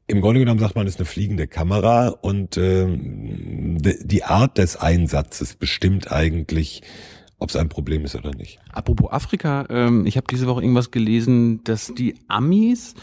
im 0.08 0.22
Grunde 0.22 0.40
genommen 0.40 0.60
sagt 0.60 0.76
man, 0.76 0.88
es 0.88 0.96
ist 0.96 1.00
eine 1.00 1.06
fliegende 1.06 1.48
Kamera 1.48 2.08
und 2.08 2.58
ähm, 2.58 3.78
die 3.80 4.24
Art 4.24 4.58
des 4.58 4.76
Einsatzes 4.78 5.54
bestimmt 5.54 6.12
eigentlich 6.12 6.82
ob 7.40 7.50
es 7.50 7.56
ein 7.56 7.70
Problem 7.70 8.06
ist 8.06 8.16
oder 8.16 8.32
nicht. 8.32 8.60
Apropos 8.72 9.12
Afrika, 9.12 9.66
ähm, 9.70 10.06
ich 10.06 10.18
habe 10.18 10.28
diese 10.30 10.48
Woche 10.48 10.62
irgendwas 10.62 10.92
gelesen, 10.92 11.64
dass 11.64 11.94
die 11.96 12.16
Amis 12.28 12.96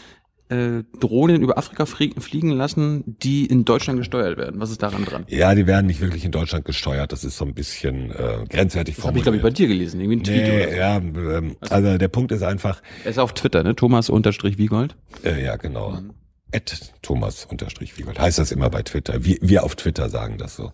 äh, 0.49 0.83
Drohnen 0.99 1.41
über 1.41 1.57
Afrika 1.57 1.85
fliegen 1.85 2.51
lassen, 2.51 3.03
die 3.21 3.45
in 3.45 3.65
Deutschland 3.65 3.99
gesteuert 3.99 4.37
werden. 4.37 4.61
Was 4.61 4.71
ist 4.71 4.81
daran 4.81 5.03
dran? 5.03 5.25
Ja, 5.27 5.53
die 5.53 5.67
werden 5.67 5.87
nicht 5.87 5.99
wirklich 5.99 6.23
in 6.23 6.31
Deutschland 6.31 6.63
gesteuert. 6.65 7.11
Das 7.11 7.23
ist 7.23 7.37
so 7.37 7.45
ein 7.45 7.53
bisschen 7.53 8.11
äh, 8.11 8.45
grenzwertig 8.49 8.95
das 8.95 9.05
habe 9.05 9.17
ich, 9.17 9.23
glaube 9.23 9.37
ich, 9.37 9.43
bei 9.43 9.49
dir 9.49 9.67
gelesen. 9.67 9.99
Irgendwie 9.99 10.19
ein 10.19 10.23
Tweet 10.23 10.43
nee, 10.43 10.61
oder 10.61 10.71
so. 10.71 10.77
Ja, 10.77 10.97
ähm, 10.97 11.57
also, 11.59 11.73
also 11.75 11.97
der 11.97 12.07
Punkt 12.07 12.31
ist 12.31 12.43
einfach... 12.43 12.81
Er 13.03 13.11
ist 13.11 13.19
auf 13.19 13.33
Twitter, 13.33 13.63
ne? 13.63 13.75
Thomas-Wiegold. 13.75 14.95
Äh, 15.25 15.43
ja, 15.43 15.57
genau. 15.57 15.91
Mhm. 15.91 16.13
Ed 16.51 16.93
Thomas 17.01 17.45
unterstrich 17.45 17.97
Wiegold. 17.97 18.19
Heißt 18.19 18.39
das 18.39 18.51
immer 18.51 18.69
bei 18.69 18.81
Twitter. 18.81 19.25
Wir, 19.25 19.37
wir 19.41 19.63
auf 19.63 19.75
Twitter 19.75 20.09
sagen 20.09 20.37
das 20.37 20.55
so. 20.55 20.71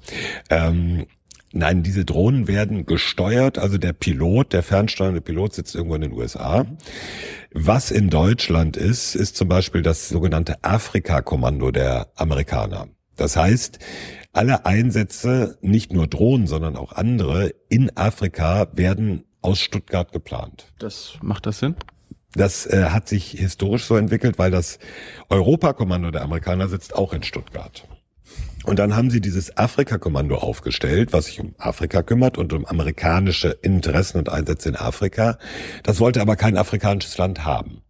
Ähm, 0.51 1.07
Nein, 1.55 1.83
diese 1.83 2.03
Drohnen 2.03 2.47
werden 2.47 2.87
gesteuert, 2.87 3.59
also 3.59 3.77
der 3.77 3.93
Pilot, 3.93 4.53
der 4.53 4.63
fernsteuernde 4.63 5.21
Pilot 5.21 5.53
sitzt 5.53 5.75
irgendwo 5.75 5.93
in 5.93 6.01
den 6.01 6.11
USA. 6.11 6.65
Was 7.53 7.91
in 7.91 8.09
Deutschland 8.09 8.75
ist, 8.75 9.13
ist 9.13 9.37
zum 9.37 9.49
Beispiel 9.49 9.83
das 9.83 10.09
sogenannte 10.09 10.63
Afrika-Kommando 10.63 11.69
der 11.69 12.07
Amerikaner. 12.15 12.87
Das 13.15 13.35
heißt, 13.35 13.77
alle 14.31 14.65
Einsätze, 14.65 15.59
nicht 15.61 15.93
nur 15.93 16.07
Drohnen, 16.07 16.47
sondern 16.47 16.75
auch 16.75 16.91
andere 16.91 17.53
in 17.69 17.95
Afrika 17.95 18.67
werden 18.73 19.25
aus 19.43 19.59
Stuttgart 19.59 20.11
geplant. 20.11 20.73
Das 20.79 21.19
macht 21.21 21.45
das 21.45 21.59
Sinn? 21.59 21.75
Das 22.33 22.65
äh, 22.65 22.85
hat 22.85 23.07
sich 23.07 23.29
historisch 23.29 23.83
so 23.83 23.95
entwickelt, 23.95 24.39
weil 24.39 24.49
das 24.49 24.79
Europakommando 25.29 26.09
der 26.09 26.23
Amerikaner 26.23 26.67
sitzt 26.67 26.95
auch 26.95 27.13
in 27.13 27.21
Stuttgart. 27.21 27.87
Und 28.65 28.79
dann 28.79 28.95
haben 28.95 29.09
sie 29.09 29.19
dieses 29.19 29.57
Afrika-Kommando 29.57 30.35
aufgestellt, 30.35 31.11
was 31.11 31.25
sich 31.25 31.39
um 31.39 31.53
Afrika 31.57 32.01
kümmert 32.01 32.37
und 32.37 32.53
um 32.53 32.65
amerikanische 32.65 33.49
Interessen 33.61 34.17
und 34.17 34.29
Einsätze 34.29 34.69
in 34.69 34.75
Afrika. 34.75 35.37
Das 35.83 35.99
wollte 35.99 36.21
aber 36.21 36.35
kein 36.35 36.57
afrikanisches 36.57 37.17
Land 37.17 37.43
haben. 37.43 37.81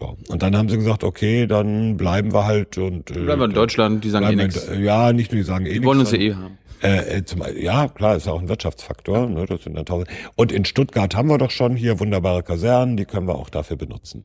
Ja. 0.00 0.14
Und 0.28 0.42
dann 0.42 0.56
haben 0.56 0.68
sie 0.68 0.76
gesagt, 0.76 1.04
okay, 1.04 1.46
dann 1.46 1.96
bleiben 1.96 2.32
wir 2.32 2.44
halt 2.44 2.78
und 2.78 3.10
äh, 3.10 3.20
bleiben 3.20 3.40
wir 3.40 3.46
in 3.46 3.54
Deutschland, 3.54 4.04
die 4.04 4.10
sagen 4.10 4.26
eh 4.26 4.36
nichts. 4.36 4.68
Ja, 4.78 5.12
nicht 5.12 5.32
nur 5.32 5.40
die 5.40 5.46
sagen 5.46 5.66
eh 5.66 5.70
nichts. 5.70 5.80
Die 5.80 5.86
wollen 5.86 6.00
uns 6.00 6.12
ja 6.12 6.18
eh 6.18 6.34
haben. 6.34 6.58
Äh, 6.82 7.18
äh, 7.18 7.24
zum, 7.24 7.42
ja, 7.56 7.88
klar, 7.88 8.16
ist 8.16 8.28
auch 8.28 8.40
ein 8.40 8.48
Wirtschaftsfaktor. 8.48 9.28
Ne, 9.28 9.46
das 9.46 9.62
sind 9.62 9.76
dann 9.76 9.86
tausend. 9.86 10.08
Und 10.34 10.50
in 10.50 10.64
Stuttgart 10.64 11.14
haben 11.14 11.28
wir 11.28 11.38
doch 11.38 11.50
schon 11.50 11.76
hier 11.76 12.00
wunderbare 12.00 12.42
Kasernen, 12.42 12.96
die 12.96 13.04
können 13.04 13.28
wir 13.28 13.36
auch 13.36 13.50
dafür 13.50 13.76
benutzen. 13.76 14.24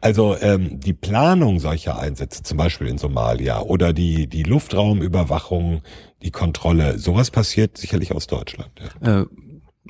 Also 0.00 0.36
ähm, 0.40 0.80
die 0.80 0.92
Planung 0.92 1.60
solcher 1.60 1.98
Einsätze, 1.98 2.42
zum 2.42 2.58
Beispiel 2.58 2.88
in 2.88 2.98
Somalia 2.98 3.60
oder 3.62 3.92
die 3.92 4.26
die 4.26 4.42
Luftraumüberwachung, 4.42 5.82
die 6.22 6.30
Kontrolle, 6.30 6.98
sowas 6.98 7.30
passiert 7.30 7.78
sicherlich 7.78 8.12
aus 8.12 8.26
Deutschland. 8.26 8.70
Ja. 9.02 9.22
Äh, 9.22 9.26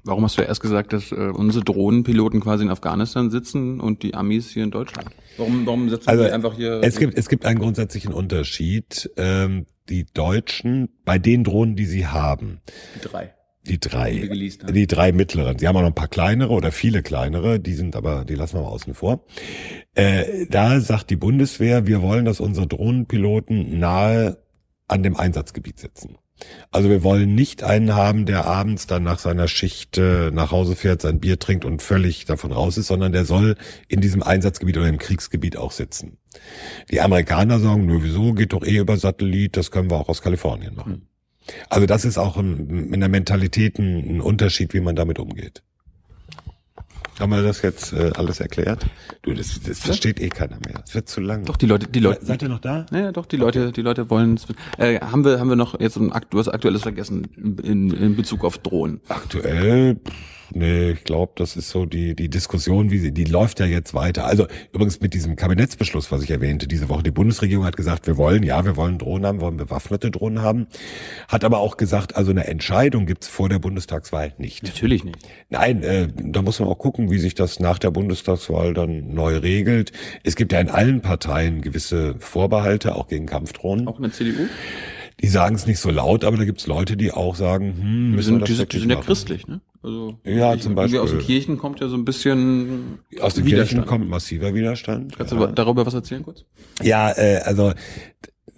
warum 0.04 0.24
hast 0.24 0.38
du 0.38 0.42
erst 0.42 0.60
gesagt, 0.60 0.92
dass 0.92 1.10
äh, 1.12 1.14
unsere 1.14 1.64
Drohnenpiloten 1.64 2.40
quasi 2.40 2.64
in 2.64 2.70
Afghanistan 2.70 3.30
sitzen 3.30 3.80
und 3.80 4.02
die 4.02 4.14
Amis 4.14 4.50
hier 4.50 4.64
in 4.64 4.70
Deutschland? 4.70 5.08
Warum, 5.36 5.66
warum 5.66 5.88
setzen 5.88 6.08
also, 6.08 6.24
die 6.24 6.30
einfach 6.30 6.54
hier? 6.54 6.80
Es 6.82 6.98
gibt, 6.98 7.18
es 7.18 7.28
gibt 7.28 7.44
einen 7.44 7.58
grundsätzlichen 7.58 8.12
Unterschied. 8.12 9.10
Ähm, 9.16 9.66
die 9.88 10.04
Deutschen, 10.04 10.88
bei 11.04 11.18
den 11.18 11.44
Drohnen, 11.44 11.76
die 11.76 11.86
sie 11.86 12.06
haben. 12.06 12.60
Die 12.94 13.00
drei. 13.00 13.34
Die 13.66 13.80
drei. 13.80 14.12
Die, 14.12 14.72
die 14.72 14.86
drei 14.86 15.12
mittleren. 15.12 15.58
Sie 15.58 15.66
haben 15.66 15.76
auch 15.76 15.80
noch 15.80 15.88
ein 15.88 15.94
paar 15.94 16.08
kleinere 16.08 16.52
oder 16.52 16.70
viele 16.70 17.02
kleinere, 17.02 17.60
die 17.60 17.72
sind 17.72 17.96
aber, 17.96 18.24
die 18.24 18.34
lassen 18.34 18.56
wir 18.56 18.62
mal 18.62 18.68
außen 18.68 18.94
vor. 18.94 19.24
Äh, 19.94 20.46
da 20.50 20.80
sagt 20.80 21.10
die 21.10 21.16
Bundeswehr, 21.16 21.86
wir 21.86 22.02
wollen, 22.02 22.26
dass 22.26 22.40
unsere 22.40 22.66
Drohnenpiloten 22.66 23.78
nahe 23.78 24.38
an 24.86 25.02
dem 25.02 25.16
Einsatzgebiet 25.16 25.78
sitzen. 25.78 26.18
Also 26.70 26.90
wir 26.90 27.02
wollen 27.04 27.34
nicht 27.34 27.62
einen 27.62 27.94
haben, 27.94 28.26
der 28.26 28.44
abends 28.46 28.86
dann 28.86 29.04
nach 29.04 29.18
seiner 29.20 29.46
Schicht 29.46 29.98
äh, 29.98 30.30
nach 30.32 30.50
Hause 30.50 30.74
fährt, 30.74 31.02
sein 31.02 31.20
Bier 31.20 31.38
trinkt 31.38 31.64
und 31.64 31.80
völlig 31.80 32.24
davon 32.24 32.52
raus 32.52 32.76
ist, 32.76 32.88
sondern 32.88 33.12
der 33.12 33.24
soll 33.24 33.56
in 33.88 34.00
diesem 34.00 34.22
Einsatzgebiet 34.22 34.76
oder 34.76 34.88
im 34.88 34.98
Kriegsgebiet 34.98 35.56
auch 35.56 35.70
sitzen. 35.70 36.18
Die 36.90 37.00
Amerikaner 37.00 37.60
sagen, 37.60 37.86
nur 37.86 38.02
wieso, 38.02 38.32
geht 38.32 38.52
doch 38.52 38.64
eh 38.64 38.78
über 38.78 38.96
Satellit, 38.96 39.56
das 39.56 39.70
können 39.70 39.90
wir 39.90 39.96
auch 39.96 40.08
aus 40.08 40.22
Kalifornien 40.22 40.74
machen. 40.74 41.08
Also 41.68 41.86
das 41.86 42.04
ist 42.04 42.18
auch 42.18 42.36
in 42.38 42.98
der 42.98 43.08
Mentalität 43.08 43.78
ein, 43.78 44.16
ein 44.16 44.20
Unterschied, 44.20 44.74
wie 44.74 44.80
man 44.80 44.96
damit 44.96 45.18
umgeht. 45.18 45.62
Haben 47.18 47.30
wir 47.30 47.42
das 47.42 47.62
jetzt 47.62 47.92
äh, 47.92 48.10
alles 48.16 48.40
erklärt? 48.40 48.86
Du, 49.22 49.32
das, 49.34 49.60
das 49.60 49.78
versteht 49.80 50.20
eh 50.20 50.28
keiner 50.28 50.58
mehr. 50.66 50.82
Es 50.86 50.94
wird 50.94 51.08
zu 51.08 51.20
lang. 51.20 51.44
Doch 51.44 51.56
die 51.56 51.66
Leute, 51.66 51.86
die 51.88 52.00
Leute. 52.00 52.24
Seid 52.24 52.42
ihr 52.42 52.48
noch 52.48 52.60
da? 52.60 52.86
Ja, 52.92 53.12
doch 53.12 53.26
die 53.26 53.36
Leute, 53.36 53.72
die 53.72 53.82
Leute 53.82 54.10
wollen. 54.10 54.38
Äh, 54.78 55.00
haben 55.00 55.24
wir, 55.24 55.38
haben 55.38 55.48
wir 55.48 55.56
noch 55.56 55.78
jetzt 55.80 55.96
ein 55.96 56.12
aktuelles, 56.12 56.48
aktuelles 56.48 56.82
vergessen 56.82 57.28
in, 57.62 57.90
in 57.90 58.16
Bezug 58.16 58.44
auf 58.44 58.58
Drohnen? 58.58 59.00
Aktuell. 59.08 59.96
Pff 59.96 60.12
Nee, 60.52 60.90
ich 60.92 61.04
glaube, 61.04 61.32
das 61.36 61.56
ist 61.56 61.70
so 61.70 61.86
die, 61.86 62.14
die 62.14 62.28
Diskussion, 62.28 62.90
wie 62.90 62.98
sie, 62.98 63.12
die 63.12 63.24
läuft 63.24 63.60
ja 63.60 63.66
jetzt 63.66 63.94
weiter. 63.94 64.26
Also 64.26 64.46
übrigens 64.72 65.00
mit 65.00 65.14
diesem 65.14 65.36
Kabinettsbeschluss, 65.36 66.12
was 66.12 66.22
ich 66.22 66.30
erwähnte, 66.30 66.68
diese 66.68 66.88
Woche, 66.88 67.02
die 67.02 67.10
Bundesregierung 67.10 67.64
hat 67.64 67.76
gesagt, 67.76 68.06
wir 68.06 68.16
wollen, 68.16 68.42
ja, 68.42 68.64
wir 68.64 68.76
wollen 68.76 68.98
Drohnen 68.98 69.26
haben, 69.26 69.40
wollen 69.40 69.56
bewaffnete 69.56 70.10
Drohnen 70.10 70.42
haben, 70.42 70.66
hat 71.28 71.44
aber 71.44 71.58
auch 71.58 71.76
gesagt, 71.76 72.16
also 72.16 72.30
eine 72.30 72.46
Entscheidung 72.46 73.06
gibt's 73.06 73.28
vor 73.28 73.48
der 73.48 73.58
Bundestagswahl 73.58 74.34
nicht. 74.38 74.62
Natürlich 74.62 75.04
nicht. 75.04 75.18
Nein, 75.48 75.82
äh, 75.82 76.08
da 76.14 76.42
muss 76.42 76.60
man 76.60 76.68
auch 76.68 76.78
gucken, 76.78 77.10
wie 77.10 77.18
sich 77.18 77.34
das 77.34 77.60
nach 77.60 77.78
der 77.78 77.90
Bundestagswahl 77.90 78.74
dann 78.74 79.14
neu 79.14 79.38
regelt. 79.38 79.92
Es 80.22 80.36
gibt 80.36 80.52
ja 80.52 80.60
in 80.60 80.68
allen 80.68 81.00
Parteien 81.00 81.62
gewisse 81.62 82.16
Vorbehalte, 82.18 82.94
auch 82.94 83.08
gegen 83.08 83.26
Kampfdrohnen. 83.26 83.88
Auch 83.88 83.96
in 83.96 84.04
der 84.04 84.12
CDU? 84.12 84.46
Die 85.20 85.28
sagen 85.28 85.54
es 85.54 85.66
nicht 85.66 85.78
so 85.78 85.90
laut, 85.90 86.24
aber 86.24 86.36
da 86.36 86.44
gibt's 86.44 86.66
Leute, 86.66 86.96
die 86.96 87.12
auch 87.12 87.36
sagen, 87.36 87.76
hm, 87.76 88.10
müssen 88.12 88.16
die 88.16 88.22
sind, 88.22 88.48
die, 88.48 88.52
sind, 88.54 88.72
die 88.72 88.78
sind 88.80 88.90
ja 88.90 89.00
christlich, 89.00 89.46
ne? 89.46 89.60
Also 89.82 90.18
ja, 90.24 90.58
zum 90.58 90.74
Beispiel. 90.74 90.98
Aus 90.98 91.10
den 91.10 91.20
Kirchen 91.20 91.58
kommt 91.58 91.80
ja 91.80 91.88
so 91.88 91.96
ein 91.96 92.06
bisschen 92.06 92.98
Aus 93.20 93.34
den 93.34 93.44
Kirchen 93.44 93.84
kommt 93.84 94.08
massiver 94.08 94.54
Widerstand. 94.54 95.16
Kannst 95.16 95.32
ja. 95.32 95.46
du 95.46 95.52
darüber 95.52 95.84
was 95.84 95.92
erzählen 95.92 96.22
kurz? 96.22 96.44
Ja, 96.82 97.12
äh, 97.12 97.40
also 97.44 97.74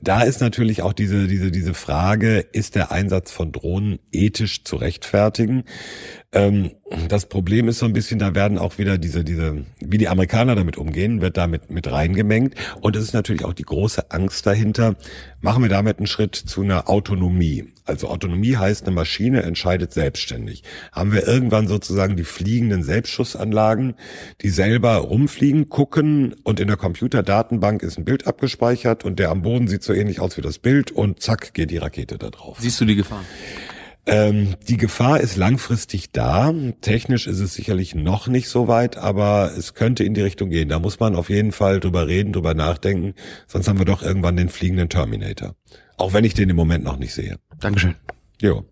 da 0.00 0.22
ist 0.22 0.40
natürlich 0.40 0.82
auch 0.82 0.92
diese, 0.92 1.26
diese, 1.26 1.50
diese 1.50 1.74
Frage, 1.74 2.38
ist 2.38 2.76
der 2.76 2.92
Einsatz 2.92 3.32
von 3.32 3.50
Drohnen 3.50 3.98
ethisch 4.12 4.62
zu 4.62 4.76
rechtfertigen? 4.76 5.64
Ähm, 6.36 6.70
das 7.08 7.26
Problem 7.26 7.66
ist 7.68 7.78
so 7.78 7.86
ein 7.86 7.92
bisschen, 7.92 8.18
da 8.18 8.34
werden 8.34 8.58
auch 8.58 8.78
wieder 8.78 8.98
diese, 8.98 9.24
diese, 9.24 9.64
wie 9.80 9.98
die 9.98 10.08
Amerikaner 10.08 10.54
damit 10.54 10.76
umgehen, 10.76 11.20
wird 11.20 11.36
damit 11.36 11.70
mit 11.70 11.90
reingemengt. 11.90 12.54
Und 12.80 12.94
es 12.94 13.04
ist 13.04 13.14
natürlich 13.14 13.44
auch 13.44 13.54
die 13.54 13.64
große 13.64 14.10
Angst 14.10 14.46
dahinter, 14.46 14.96
machen 15.40 15.62
wir 15.62 15.70
damit 15.70 15.98
einen 15.98 16.06
Schritt 16.06 16.36
zu 16.36 16.62
einer 16.62 16.88
Autonomie. 16.88 17.72
Also 17.86 18.08
Autonomie 18.08 18.56
heißt, 18.56 18.84
eine 18.84 18.94
Maschine 18.94 19.42
entscheidet 19.42 19.92
selbstständig. 19.94 20.62
Haben 20.92 21.12
wir 21.12 21.26
irgendwann 21.26 21.68
sozusagen 21.68 22.16
die 22.16 22.24
fliegenden 22.24 22.82
Selbstschussanlagen, 22.82 23.94
die 24.42 24.50
selber 24.50 24.96
rumfliegen, 24.96 25.68
gucken 25.68 26.34
und 26.44 26.60
in 26.60 26.68
der 26.68 26.76
Computerdatenbank 26.76 27.82
ist 27.82 27.96
ein 27.96 28.04
Bild 28.04 28.26
abgespeichert 28.26 29.04
und 29.04 29.18
der 29.18 29.30
am 29.30 29.42
Boden 29.42 29.68
sieht 29.68 29.82
so 29.82 29.92
ähnlich 29.92 30.20
aus 30.20 30.36
wie 30.36 30.42
das 30.42 30.58
Bild 30.58 30.90
und 30.90 31.20
zack 31.20 31.54
geht 31.54 31.70
die 31.70 31.78
Rakete 31.78 32.18
da 32.18 32.30
drauf. 32.30 32.58
Siehst 32.60 32.80
du 32.80 32.84
die 32.84 32.96
Gefahr? 32.96 33.22
Ähm, 34.06 34.54
die 34.68 34.76
Gefahr 34.76 35.20
ist 35.20 35.36
langfristig 35.36 36.12
da. 36.12 36.54
Technisch 36.80 37.26
ist 37.26 37.40
es 37.40 37.54
sicherlich 37.54 37.94
noch 37.94 38.28
nicht 38.28 38.48
so 38.48 38.68
weit, 38.68 38.96
aber 38.96 39.52
es 39.56 39.74
könnte 39.74 40.04
in 40.04 40.14
die 40.14 40.22
Richtung 40.22 40.48
gehen. 40.48 40.68
Da 40.68 40.78
muss 40.78 41.00
man 41.00 41.16
auf 41.16 41.28
jeden 41.28 41.50
Fall 41.50 41.80
drüber 41.80 42.06
reden, 42.06 42.32
drüber 42.32 42.54
nachdenken. 42.54 43.14
Sonst 43.48 43.66
haben 43.66 43.78
wir 43.78 43.84
doch 43.84 44.02
irgendwann 44.02 44.36
den 44.36 44.48
fliegenden 44.48 44.88
Terminator. 44.88 45.56
Auch 45.96 46.12
wenn 46.12 46.24
ich 46.24 46.34
den 46.34 46.48
im 46.48 46.56
Moment 46.56 46.84
noch 46.84 46.98
nicht 46.98 47.14
sehe. 47.14 47.38
Dankeschön. 47.58 47.96
Jo. 48.40 48.64